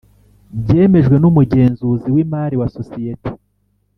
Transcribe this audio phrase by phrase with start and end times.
[0.61, 3.29] Byemejwe n’umugenzuzi w’imari wa sosiyete